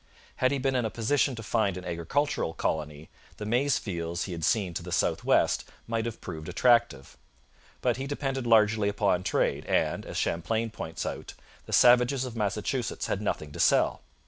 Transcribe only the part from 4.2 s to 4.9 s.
he had seen to